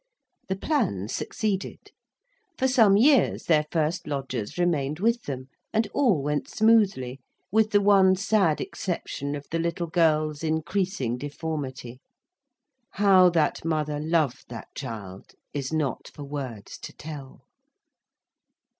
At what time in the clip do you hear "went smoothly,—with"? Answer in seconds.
6.23-7.69